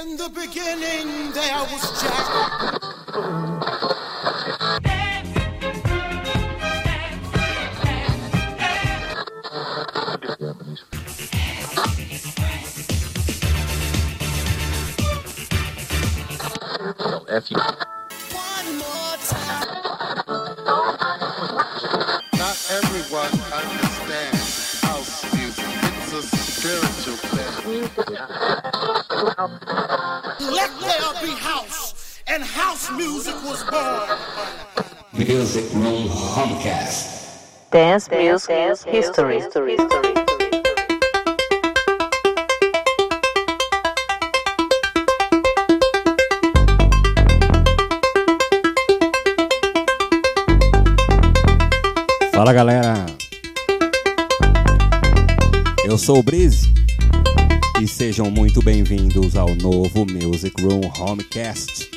[0.00, 2.28] In the beginning, there was Jack.
[17.28, 17.58] F you.
[18.32, 19.68] One more time.
[22.32, 25.64] Not everyone understands house music.
[26.02, 27.44] It's a spiritual thing.
[30.54, 34.18] Let there be house, and house music was born.
[35.12, 37.70] Music Room Homecast.
[37.72, 39.42] Dance Music History.
[52.32, 53.06] Fala galera,
[55.84, 56.83] eu sou o Breeze
[57.80, 61.90] e sejam muito bem-vindos ao novo Music Room Homecast.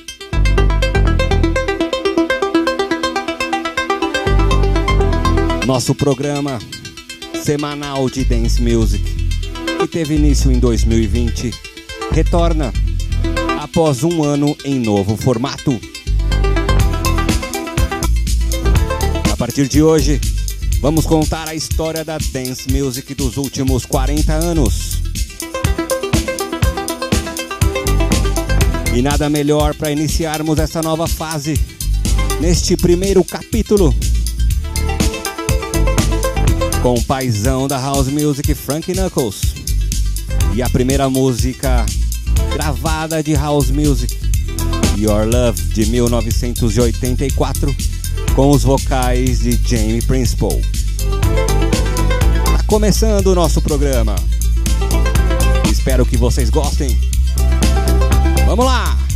[5.67, 6.59] Nosso programa
[7.44, 9.03] semanal de dance music,
[9.80, 11.53] que teve início em 2020,
[12.12, 12.73] retorna
[13.62, 15.80] após um ano em novo formato.
[19.31, 20.19] A partir de hoje,
[20.81, 24.97] vamos contar a história da dance music dos últimos 40 anos.
[28.98, 31.53] E nada melhor para iniciarmos essa nova fase
[32.42, 33.94] neste primeiro capítulo
[36.81, 39.53] com o paizão da house music Frank Knuckles
[40.56, 41.86] e a primeira música
[42.52, 44.18] gravada de house music
[44.98, 47.75] Your Love de 1984
[48.34, 50.59] com os vocais de Jamie Principal.
[52.45, 54.16] Tá começando o nosso programa.
[55.72, 57.16] Espero que vocês gostem.
[58.58, 59.06] Vamos lá!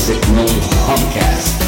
[0.00, 0.48] Music Room
[0.86, 1.59] Podcast.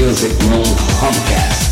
[0.00, 0.64] Music Room
[0.96, 1.69] Homecast.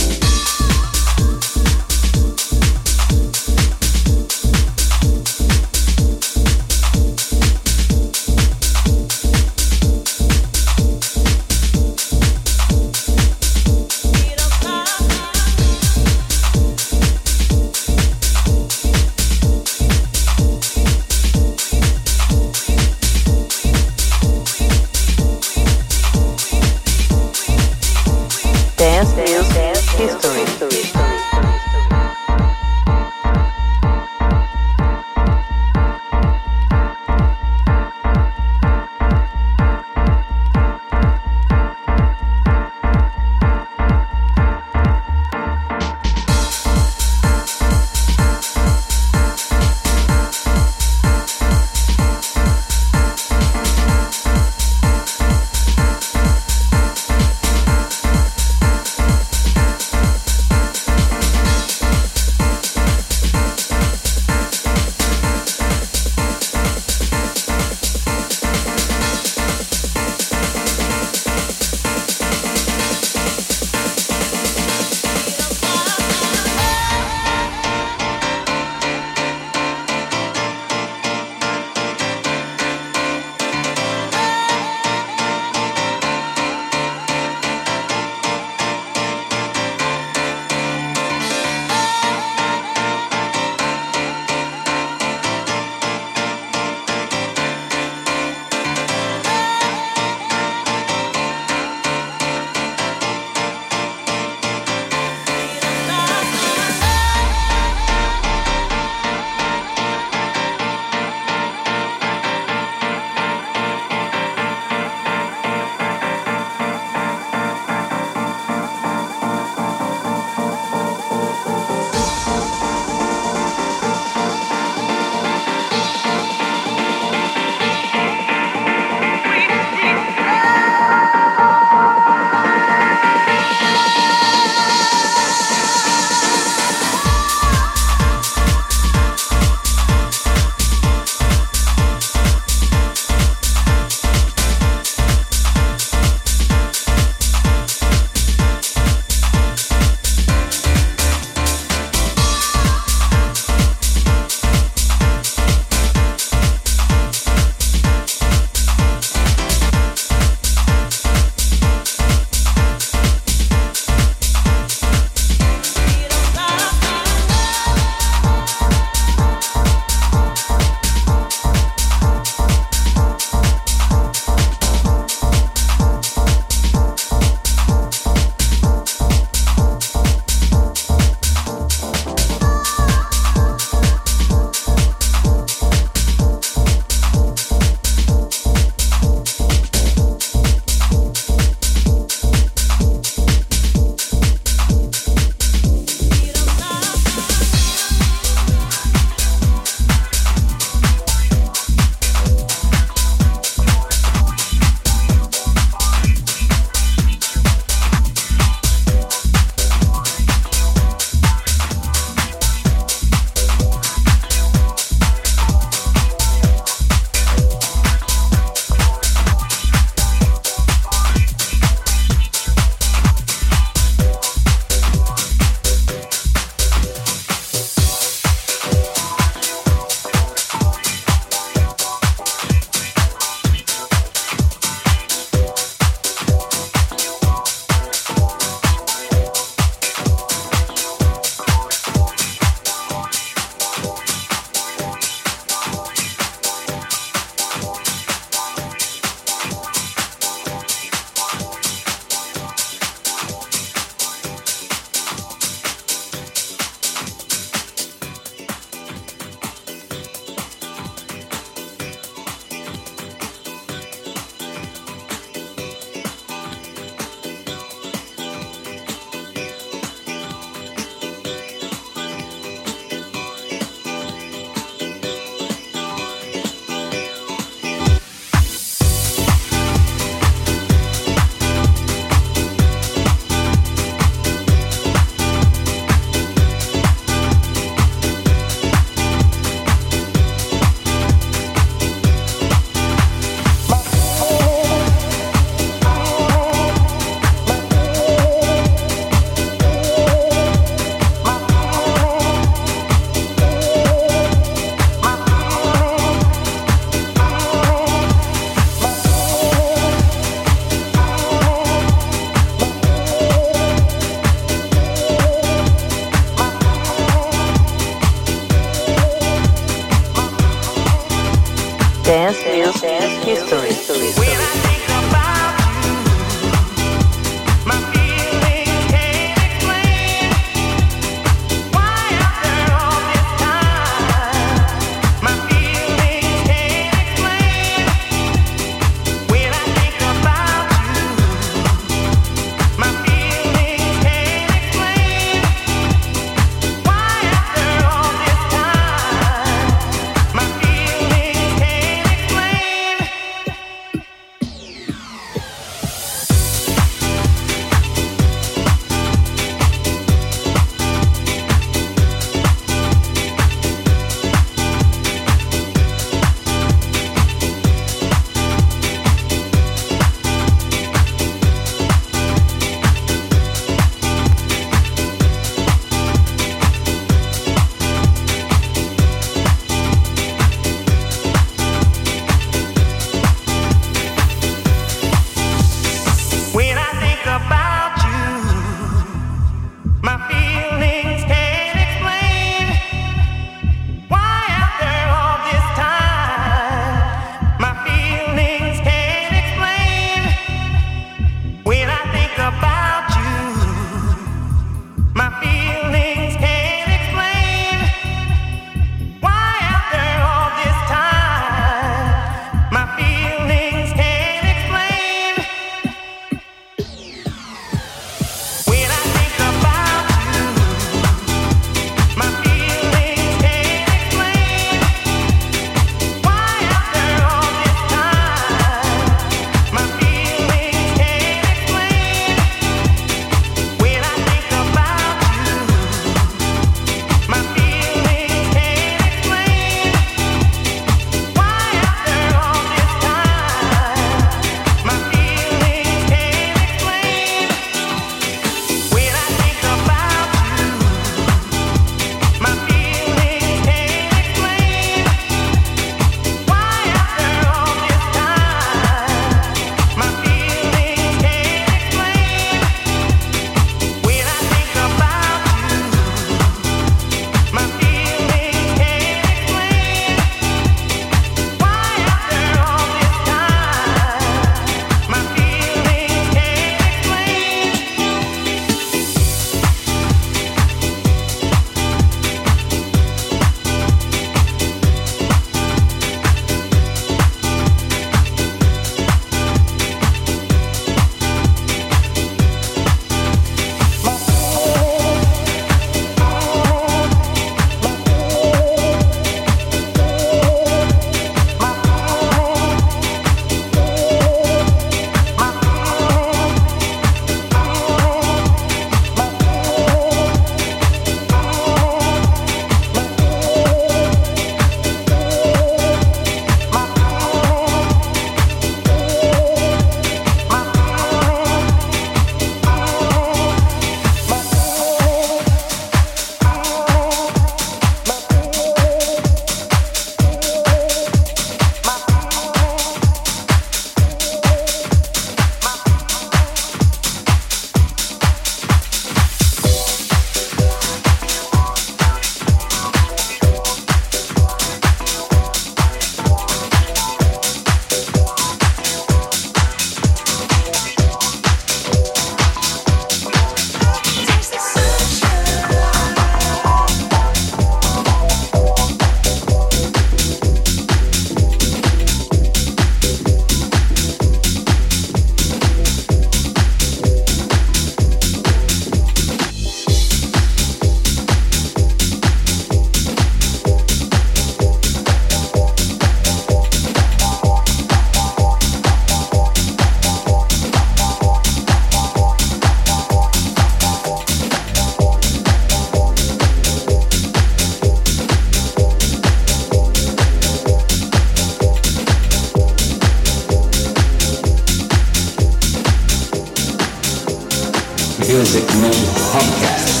[598.53, 598.91] Music Moon
[599.31, 600.00] Podcast.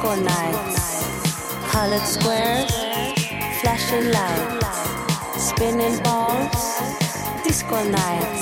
[0.00, 1.04] disco nights,
[1.70, 2.72] colored squares,
[3.60, 4.66] flashing lights,
[5.36, 6.80] spinning balls,
[7.44, 8.39] disco nights.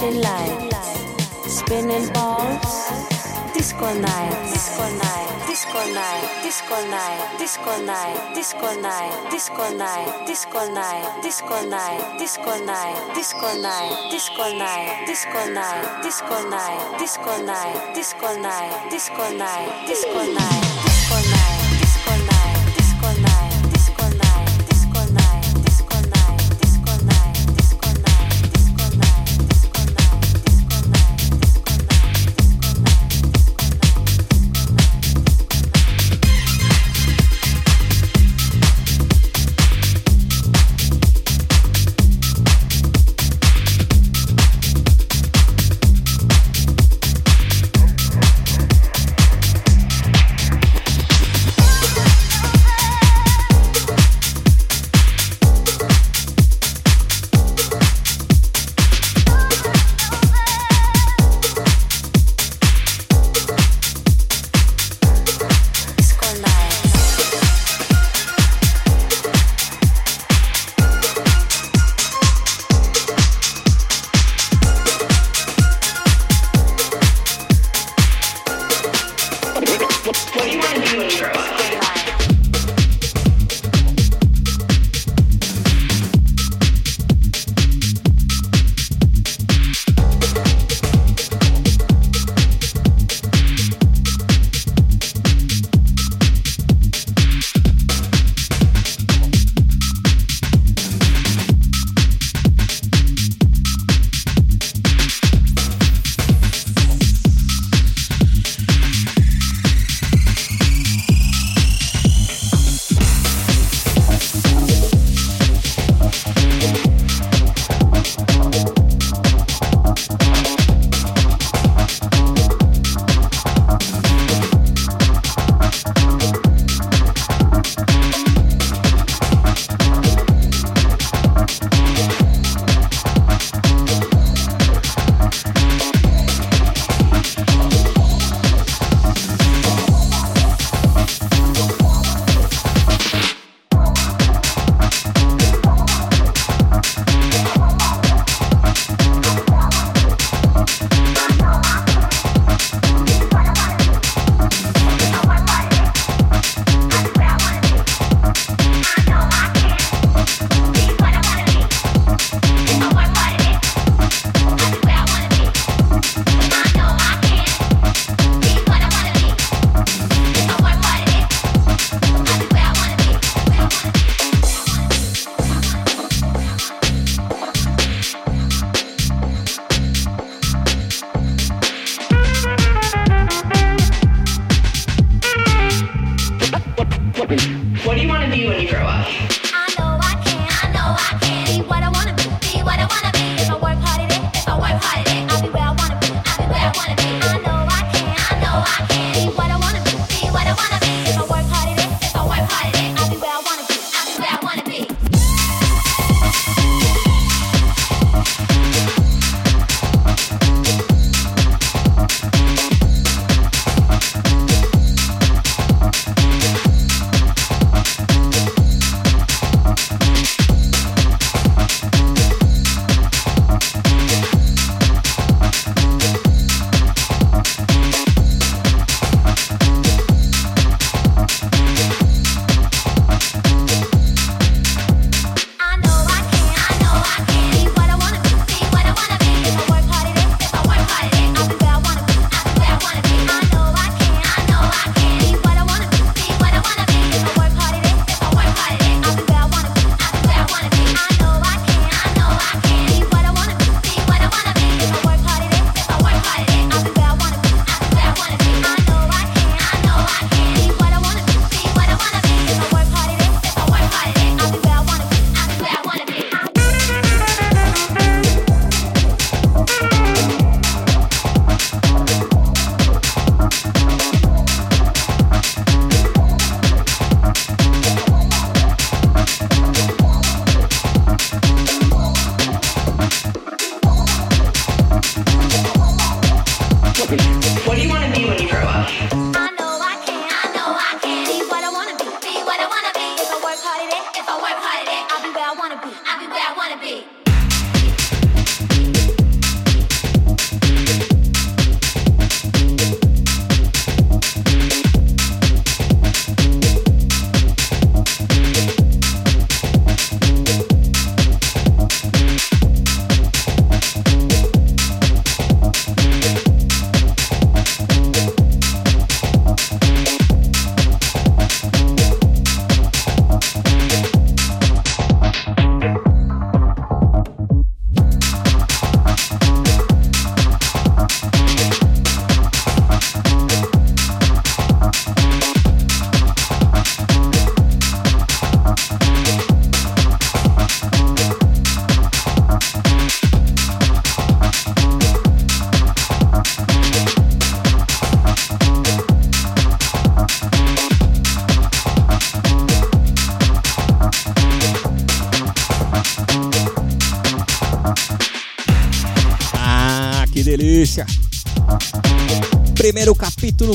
[0.00, 8.72] flashing lights, spinning balls, disco night, disco night, disco night, disco night, disco night, disco
[8.72, 16.02] night, disco night, disco night, disco night, disco night, disco night, disco night, disco night,
[16.02, 21.39] disco night, disco night, disco night, disco night, disco night, disco night.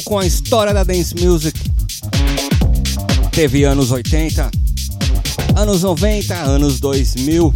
[0.05, 1.59] Com a história da dance music.
[3.31, 4.51] Teve anos 80,
[5.55, 7.51] anos 90, anos 2000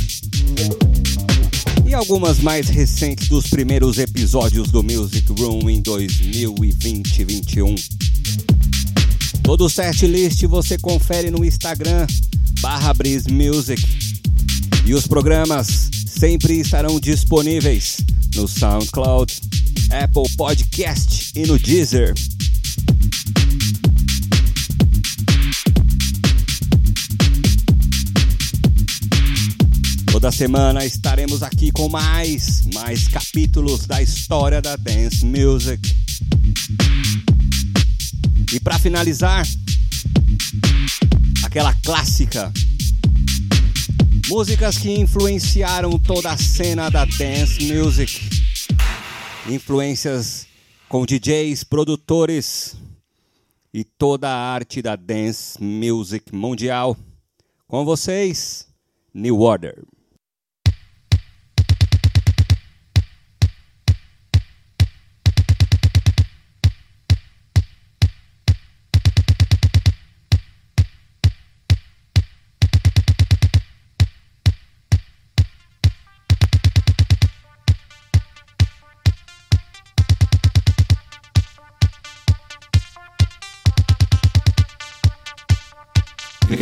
[1.88, 7.76] e algumas mais recentes dos primeiros episódios do Music Room em 2020 e 21.
[9.44, 12.08] Todo o set list você confere no Instagram
[12.62, 13.82] barra Breeze Music
[14.86, 17.98] e os programas sempre estarão disponíveis
[18.36, 19.40] no SoundCloud,
[19.92, 22.14] Apple Podcast e no Deezer.
[30.20, 35.96] Toda semana estaremos aqui com mais, mais capítulos da história da dance music.
[38.54, 39.48] E para finalizar,
[41.42, 42.52] aquela clássica
[44.28, 48.20] Músicas que influenciaram toda a cena da dance music.
[49.48, 50.46] Influências
[50.90, 52.76] com DJs, produtores
[53.74, 56.98] e toda a arte da dance music mundial.
[57.70, 58.68] Com vocês,
[59.14, 59.82] New Order.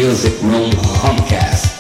[0.08, 1.77] Music Room Homecast.